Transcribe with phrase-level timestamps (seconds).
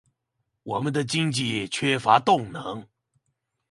[0.63, 2.87] 我們的經濟缺乏動能